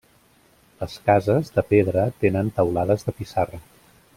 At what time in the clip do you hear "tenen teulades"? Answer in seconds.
2.25-3.07